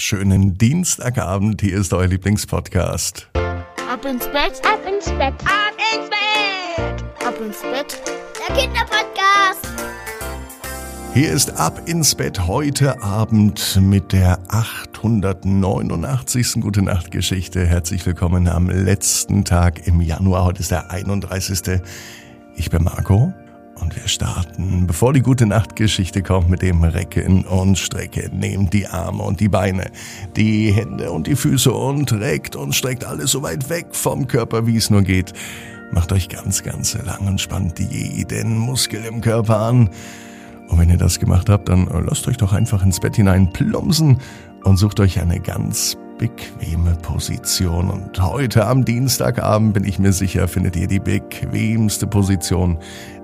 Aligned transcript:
Schönen 0.00 0.56
Dienstagabend, 0.56 1.60
hier 1.60 1.76
ist 1.76 1.92
euer 1.92 2.06
Lieblingspodcast. 2.06 3.28
Ab 3.34 4.04
ins 4.04 4.26
Bett, 4.26 4.62
ab 4.64 4.78
ins 4.88 5.06
Bett, 5.06 5.34
ab 5.44 5.74
ins 5.92 6.08
Bett, 6.08 7.02
ab 7.26 7.34
ins 7.44 7.62
Bett. 7.62 8.00
Der 8.38 8.54
Kinderpodcast. 8.54 9.66
Hier 11.14 11.32
ist 11.32 11.58
Ab 11.58 11.82
ins 11.86 12.14
Bett 12.14 12.46
heute 12.46 13.02
Abend 13.02 13.80
mit 13.82 14.12
der 14.12 14.38
889. 14.46 16.60
Gute 16.60 16.82
Nacht 16.82 17.10
Geschichte. 17.10 17.66
Herzlich 17.66 18.06
willkommen 18.06 18.46
am 18.46 18.70
letzten 18.70 19.44
Tag 19.44 19.88
im 19.88 20.00
Januar. 20.00 20.44
Heute 20.44 20.60
ist 20.60 20.70
der 20.70 20.92
31. 20.92 21.80
Ich 22.54 22.70
bin 22.70 22.84
Marco 22.84 23.34
und 23.80 23.96
wir 23.96 24.08
starten, 24.08 24.86
bevor 24.86 25.12
die 25.12 25.22
gute 25.22 25.46
Nachtgeschichte 25.46 26.22
kommt, 26.22 26.48
mit 26.48 26.62
dem 26.62 26.82
Recken 26.82 27.44
und 27.44 27.78
Strecken. 27.78 28.38
Nehmt 28.38 28.72
die 28.72 28.86
Arme 28.86 29.22
und 29.22 29.40
die 29.40 29.48
Beine, 29.48 29.90
die 30.36 30.72
Hände 30.72 31.10
und 31.10 31.26
die 31.26 31.36
Füße 31.36 31.72
und 31.72 32.12
reckt 32.12 32.56
und 32.56 32.74
streckt 32.74 33.04
alles 33.04 33.30
so 33.30 33.42
weit 33.42 33.68
weg 33.70 33.86
vom 33.92 34.26
Körper, 34.26 34.66
wie 34.66 34.76
es 34.76 34.90
nur 34.90 35.02
geht. 35.02 35.32
Macht 35.92 36.12
euch 36.12 36.28
ganz, 36.28 36.62
ganz 36.62 36.96
lang 37.04 37.26
und 37.26 37.40
spannt 37.40 37.78
jeden 37.78 38.58
Muskel 38.58 39.04
im 39.04 39.20
Körper 39.20 39.58
an. 39.58 39.90
Und 40.68 40.78
wenn 40.78 40.90
ihr 40.90 40.98
das 40.98 41.18
gemacht 41.18 41.48
habt, 41.48 41.68
dann 41.68 41.88
lasst 42.06 42.28
euch 42.28 42.36
doch 42.36 42.52
einfach 42.52 42.82
ins 42.82 43.00
Bett 43.00 43.16
hinein 43.16 43.52
plumpsen 43.52 44.18
und 44.64 44.76
sucht 44.76 45.00
euch 45.00 45.20
eine 45.20 45.40
ganz 45.40 45.96
bequeme 46.18 46.94
Position. 47.02 47.90
Und 47.90 48.20
heute 48.20 48.66
am 48.66 48.84
Dienstagabend 48.84 49.74
bin 49.74 49.84
ich 49.84 49.98
mir 49.98 50.12
sicher, 50.12 50.48
findet 50.48 50.76
ihr 50.76 50.88
die 50.88 50.98
bequemste 50.98 52.06
Position, 52.06 52.78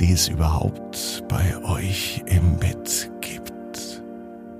die 0.00 0.12
es 0.12 0.28
überhaupt 0.28 1.24
bei 1.28 1.56
euch 1.64 2.22
im 2.26 2.56
Bett 2.56 3.10
gibt. 3.20 4.02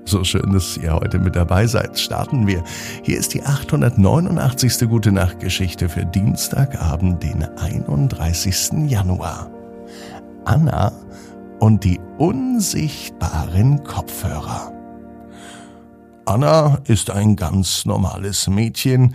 So 0.04 0.24
schön, 0.24 0.52
dass 0.52 0.76
ihr 0.76 0.94
heute 0.94 1.18
mit 1.18 1.36
dabei 1.36 1.66
seid. 1.66 1.98
Starten 1.98 2.46
wir. 2.46 2.64
Hier 3.02 3.18
ist 3.18 3.34
die 3.34 3.42
889. 3.42 4.88
Gute 4.88 5.12
Nacht 5.12 5.40
Geschichte 5.40 5.88
für 5.88 6.04
Dienstagabend, 6.04 7.22
den 7.22 7.44
31. 7.44 8.88
Januar. 8.88 9.50
Anna 10.44 10.92
und 11.60 11.84
die 11.84 12.00
unsichtbaren 12.18 13.84
Kopfhörer. 13.84 14.79
Anna 16.26 16.80
ist 16.84 17.10
ein 17.10 17.34
ganz 17.36 17.86
normales 17.86 18.46
Mädchen. 18.46 19.14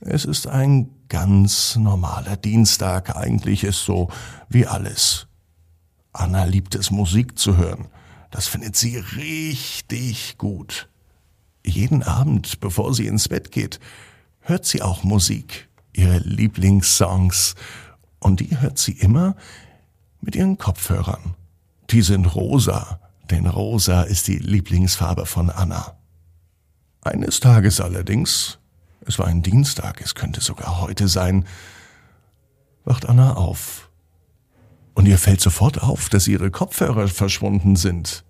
Es 0.00 0.24
ist 0.24 0.46
ein 0.46 0.90
ganz 1.08 1.76
normaler 1.76 2.36
Dienstag. 2.36 3.16
Eigentlich 3.16 3.64
ist 3.64 3.84
so 3.84 4.08
wie 4.48 4.66
alles. 4.66 5.26
Anna 6.12 6.44
liebt 6.44 6.74
es, 6.74 6.90
Musik 6.90 7.38
zu 7.38 7.56
hören. 7.56 7.88
Das 8.30 8.46
findet 8.46 8.76
sie 8.76 8.98
richtig 8.98 10.38
gut. 10.38 10.88
Jeden 11.64 12.02
Abend, 12.02 12.60
bevor 12.60 12.94
sie 12.94 13.06
ins 13.06 13.28
Bett 13.28 13.50
geht, 13.50 13.80
hört 14.40 14.64
sie 14.64 14.82
auch 14.82 15.02
Musik, 15.02 15.68
ihre 15.92 16.18
Lieblingssongs. 16.18 17.54
Und 18.20 18.40
die 18.40 18.60
hört 18.60 18.78
sie 18.78 18.92
immer 18.92 19.34
mit 20.20 20.36
ihren 20.36 20.58
Kopfhörern. 20.58 21.34
Die 21.90 22.02
sind 22.02 22.26
rosa, 22.34 23.00
denn 23.30 23.46
rosa 23.46 24.02
ist 24.02 24.28
die 24.28 24.38
Lieblingsfarbe 24.38 25.26
von 25.26 25.50
Anna. 25.50 25.97
Eines 27.08 27.40
Tages 27.40 27.80
allerdings, 27.80 28.58
es 29.06 29.18
war 29.18 29.26
ein 29.28 29.40
Dienstag, 29.40 30.02
es 30.02 30.14
könnte 30.14 30.42
sogar 30.42 30.82
heute 30.82 31.08
sein, 31.08 31.46
wacht 32.84 33.08
Anna 33.08 33.34
auf. 33.34 33.88
Und 34.92 35.06
ihr 35.06 35.16
fällt 35.16 35.40
sofort 35.40 35.82
auf, 35.82 36.10
dass 36.10 36.28
ihre 36.28 36.50
Kopfhörer 36.50 37.08
verschwunden 37.08 37.76
sind. 37.76 38.24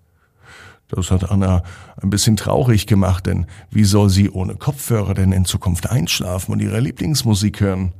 Das 0.87 1.11
hat 1.11 1.29
Anna 1.29 1.63
ein 2.01 2.09
bisschen 2.09 2.37
traurig 2.37 2.87
gemacht, 2.87 3.25
denn 3.25 3.47
wie 3.69 3.83
soll 3.83 4.09
sie 4.09 4.29
ohne 4.29 4.55
Kopfhörer 4.55 5.13
denn 5.13 5.33
in 5.33 5.43
Zukunft 5.43 5.89
einschlafen 5.89 6.53
und 6.53 6.61
ihre 6.61 6.79
Lieblingsmusik 6.79 7.59
hören? 7.59 7.93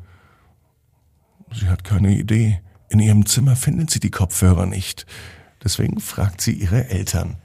Sie 1.51 1.67
hat 1.67 1.83
keine 1.83 2.15
Idee. 2.15 2.61
In 2.87 2.99
ihrem 2.99 3.25
Zimmer 3.25 3.57
findet 3.57 3.91
sie 3.91 3.99
die 3.99 4.11
Kopfhörer 4.11 4.65
nicht. 4.65 5.05
Deswegen 5.61 5.99
fragt 5.99 6.39
sie 6.39 6.53
ihre 6.53 6.89
Eltern. 6.89 7.35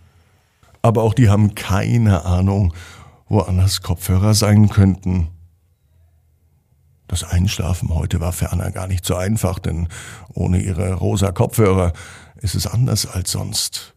Aber 0.82 1.02
auch 1.02 1.14
die 1.14 1.28
haben 1.28 1.56
keine 1.56 2.24
Ahnung 2.24 2.72
wo 3.28 3.40
Annas 3.40 3.82
Kopfhörer 3.82 4.34
sein 4.34 4.68
könnten. 4.68 5.28
Das 7.06 7.24
Einschlafen 7.24 7.94
heute 7.94 8.20
war 8.20 8.32
für 8.32 8.50
Anna 8.52 8.70
gar 8.70 8.86
nicht 8.86 9.04
so 9.04 9.14
einfach, 9.14 9.58
denn 9.58 9.88
ohne 10.32 10.60
ihre 10.60 10.94
rosa 10.94 11.32
Kopfhörer 11.32 11.92
ist 12.36 12.54
es 12.54 12.66
anders 12.66 13.06
als 13.06 13.30
sonst. 13.30 13.94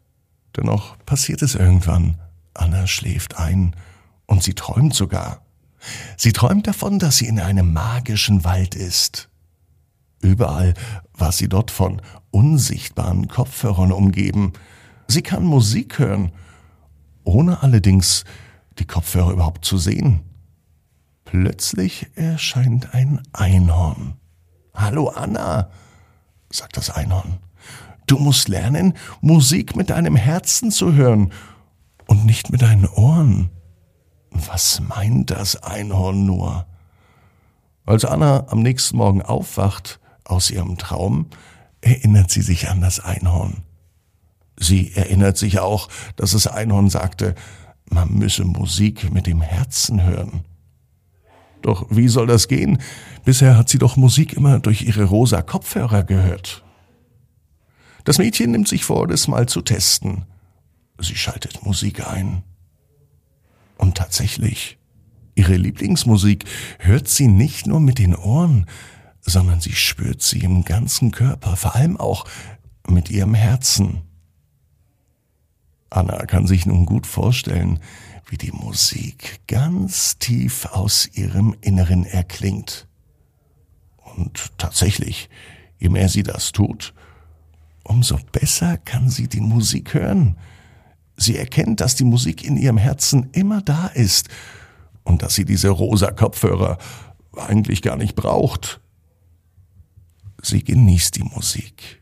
Dennoch 0.55 0.97
passiert 1.05 1.41
es 1.41 1.55
irgendwann. 1.55 2.19
Anna 2.53 2.87
schläft 2.87 3.37
ein 3.37 3.75
und 4.25 4.43
sie 4.43 4.53
träumt 4.53 4.93
sogar. 4.93 5.41
Sie 6.17 6.33
träumt 6.33 6.67
davon, 6.67 6.99
dass 6.99 7.17
sie 7.17 7.27
in 7.27 7.39
einem 7.39 7.71
magischen 7.71 8.43
Wald 8.43 8.75
ist. 8.75 9.29
Überall 10.21 10.73
war 11.13 11.31
sie 11.31 11.47
dort 11.47 11.71
von 11.71 12.01
unsichtbaren 12.31 13.27
Kopfhörern 13.27 13.91
umgeben. 13.91 14.53
Sie 15.07 15.21
kann 15.21 15.43
Musik 15.43 15.99
hören, 15.99 16.31
ohne 17.23 17.61
allerdings 17.61 18.25
die 18.79 18.85
Kopfhörer 18.85 19.31
überhaupt 19.31 19.65
zu 19.65 19.77
sehen. 19.77 20.21
Plötzlich 21.25 22.07
erscheint 22.15 22.93
ein 22.93 23.21
Einhorn. 23.33 24.13
Hallo 24.73 25.09
Anna, 25.09 25.69
sagt 26.49 26.77
das 26.77 26.89
Einhorn. 26.89 27.39
Du 28.05 28.17
musst 28.17 28.47
lernen, 28.47 28.93
Musik 29.19 29.75
mit 29.75 29.89
deinem 29.89 30.15
Herzen 30.15 30.71
zu 30.71 30.93
hören 30.93 31.33
und 32.07 32.25
nicht 32.25 32.49
mit 32.51 32.61
deinen 32.61 32.87
Ohren. 32.87 33.49
Was 34.31 34.79
meint 34.79 35.31
das 35.31 35.61
Einhorn 35.63 36.25
nur? 36.25 36.65
Als 37.85 38.05
Anna 38.05 38.45
am 38.49 38.61
nächsten 38.61 38.97
Morgen 38.97 39.21
aufwacht 39.21 39.99
aus 40.23 40.51
ihrem 40.51 40.77
Traum, 40.77 41.27
erinnert 41.81 42.31
sie 42.31 42.41
sich 42.41 42.69
an 42.69 42.81
das 42.81 42.99
Einhorn. 42.99 43.63
Sie 44.59 44.93
erinnert 44.93 45.37
sich 45.37 45.59
auch, 45.59 45.89
dass 46.15 46.31
das 46.31 46.47
Einhorn 46.47 46.89
sagte, 46.89 47.35
man 47.89 48.13
müsse 48.13 48.43
Musik 48.43 49.11
mit 49.11 49.27
dem 49.27 49.41
Herzen 49.41 50.03
hören. 50.03 50.41
Doch 51.61 51.85
wie 51.89 52.07
soll 52.07 52.27
das 52.27 52.47
gehen? 52.47 52.79
Bisher 53.25 53.57
hat 53.57 53.69
sie 53.69 53.77
doch 53.77 53.97
Musik 53.97 54.33
immer 54.33 54.59
durch 54.59 54.83
ihre 54.83 55.05
rosa 55.05 55.41
Kopfhörer 55.41 56.03
gehört. 56.03 56.63
Das 58.03 58.19
Mädchen 58.19 58.51
nimmt 58.51 58.67
sich 58.67 58.85
vor, 58.85 59.07
das 59.07 59.27
mal 59.27 59.49
zu 59.49 59.61
testen. 59.61 60.25
Sie 60.99 61.15
schaltet 61.15 61.65
Musik 61.65 62.07
ein. 62.07 62.43
Und 63.77 63.97
tatsächlich, 63.97 64.77
ihre 65.35 65.55
Lieblingsmusik 65.55 66.45
hört 66.79 67.07
sie 67.07 67.27
nicht 67.27 67.67
nur 67.67 67.79
mit 67.79 67.99
den 67.99 68.15
Ohren, 68.15 68.65
sondern 69.21 69.59
sie 69.59 69.73
spürt 69.73 70.21
sie 70.21 70.39
im 70.39 70.63
ganzen 70.63 71.11
Körper, 71.11 71.57
vor 71.57 71.75
allem 71.75 71.97
auch 71.97 72.25
mit 72.87 73.11
ihrem 73.11 73.33
Herzen. 73.33 74.03
Anna 75.89 76.25
kann 76.25 76.47
sich 76.47 76.65
nun 76.65 76.85
gut 76.85 77.07
vorstellen, 77.07 77.79
wie 78.29 78.37
die 78.37 78.51
Musik 78.51 79.39
ganz 79.47 80.17
tief 80.17 80.65
aus 80.65 81.09
ihrem 81.13 81.55
Inneren 81.61 82.05
erklingt. 82.05 82.87
Und 84.15 84.51
tatsächlich, 84.57 85.29
je 85.79 85.89
mehr 85.89 86.09
sie 86.09 86.23
das 86.23 86.51
tut, 86.51 86.93
umso 87.83 88.17
besser 88.31 88.77
kann 88.77 89.09
sie 89.09 89.27
die 89.27 89.41
Musik 89.41 89.93
hören. 89.93 90.37
Sie 91.15 91.37
erkennt, 91.37 91.79
dass 91.79 91.95
die 91.95 92.03
Musik 92.03 92.43
in 92.43 92.57
ihrem 92.57 92.77
Herzen 92.77 93.29
immer 93.31 93.61
da 93.61 93.87
ist 93.87 94.27
und 95.03 95.23
dass 95.23 95.35
sie 95.35 95.45
diese 95.45 95.69
rosa 95.69 96.11
Kopfhörer 96.11 96.77
eigentlich 97.37 97.81
gar 97.81 97.95
nicht 97.95 98.15
braucht. 98.15 98.81
Sie 100.41 100.63
genießt 100.63 101.15
die 101.15 101.23
Musik. 101.23 102.01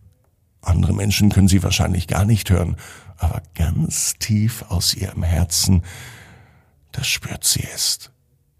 Andere 0.61 0.93
Menschen 0.93 1.29
können 1.29 1.47
sie 1.47 1.61
wahrscheinlich 1.61 2.07
gar 2.07 2.25
nicht 2.25 2.49
hören, 2.49 2.75
aber 3.17 3.41
ganz 3.53 4.15
tief 4.19 4.63
aus 4.69 4.93
ihrem 4.93 5.23
Herzen, 5.23 5.83
da 6.91 7.03
spürt 7.03 7.43
sie 7.43 7.63
es. 7.73 8.11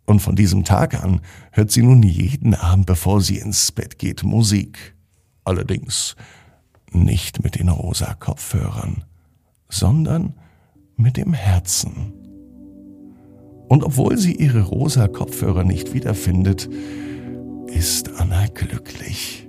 Und 0.06 0.19
von 0.19 0.35
diesem 0.35 0.63
Tag 0.63 1.01
an 1.03 1.21
hört 1.51 1.71
sie 1.71 1.81
nun 1.81 2.03
jeden 2.03 2.53
Abend, 2.53 2.85
bevor 2.85 3.21
sie 3.21 3.38
ins 3.38 3.71
Bett 3.71 3.97
geht, 3.97 4.24
Musik. 4.24 4.95
Allerdings 5.44 6.15
nicht 6.91 7.44
mit 7.44 7.56
den 7.56 7.69
rosa 7.69 8.13
Kopfhörern, 8.13 9.03
sondern 9.69 10.35
mit 10.95 11.18
dem 11.18 11.33
Herzen. 11.33 12.13
Und 13.68 13.83
obwohl 13.83 14.18
sie 14.18 14.35
ihre 14.35 14.62
rosa 14.62 15.07
Kopfhörer 15.07 15.63
nicht 15.63 15.94
wiederfindet, 15.94 16.69
ist 17.68 18.09
Anna 18.19 18.47
glücklich. 18.47 19.44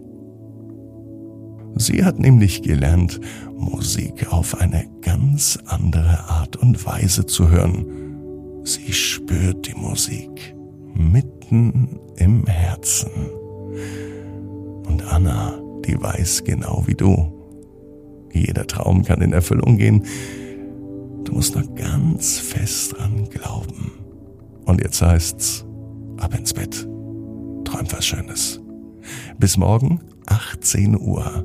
Sie 1.87 2.05
hat 2.05 2.19
nämlich 2.19 2.63
gelernt, 2.63 3.21
Musik 3.57 4.33
auf 4.33 4.61
eine 4.61 4.89
ganz 5.03 5.57
andere 5.67 6.29
Art 6.29 6.57
und 6.57 6.85
Weise 6.85 7.27
zu 7.27 7.49
hören. 7.49 7.87
Sie 8.65 8.93
spürt 8.93 9.69
die 9.69 9.75
Musik 9.75 10.57
mitten 10.95 12.01
im 12.17 12.45
Herzen. 12.45 13.13
Und 14.85 15.05
Anna, 15.13 15.61
die 15.87 15.97
weiß 15.97 16.43
genau 16.43 16.83
wie 16.89 16.97
du. 16.97 17.33
Jeder 18.33 18.67
Traum 18.67 19.05
kann 19.05 19.21
in 19.21 19.33
Erfüllung 19.33 19.79
gehen. 19.79 20.03
Du 21.23 21.35
musst 21.35 21.55
nur 21.55 21.73
ganz 21.77 22.41
fest 22.41 22.97
dran 22.99 23.29
glauben. 23.31 23.93
Und 24.65 24.83
jetzt 24.83 25.01
heißt's, 25.01 25.65
ab 26.17 26.37
ins 26.37 26.53
Bett. 26.53 26.85
Träumt 27.65 27.93
was 27.93 28.05
Schönes. 28.05 28.61
Bis 29.39 29.57
morgen, 29.57 30.01
18 30.27 31.01
Uhr. 31.01 31.45